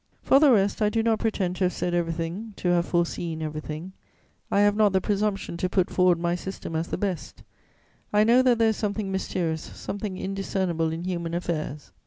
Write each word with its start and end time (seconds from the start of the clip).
"For 0.23 0.39
the 0.39 0.51
rest, 0.51 0.81
I 0.81 0.89
do 0.89 1.03
not 1.03 1.19
pretend 1.19 1.57
to 1.57 1.65
have 1.65 1.73
said 1.73 1.93
everything, 1.93 2.53
to 2.55 2.69
have 2.69 2.87
foreseen 2.87 3.43
everything; 3.43 3.91
I 4.49 4.61
have 4.61 4.75
not 4.75 4.93
the 4.93 4.99
presumption 4.99 5.57
to 5.57 5.69
put 5.69 5.91
forward 5.91 6.19
my 6.19 6.33
system 6.33 6.75
as 6.75 6.87
the 6.87 6.97
best; 6.97 7.43
I 8.11 8.23
know 8.23 8.41
that 8.41 8.57
there 8.57 8.69
is 8.69 8.77
something 8.77 9.11
mysterious, 9.11 9.61
something 9.61 10.17
indiscernible, 10.17 10.91
in 10.91 11.03
human 11.03 11.35
affairs. 11.35 11.91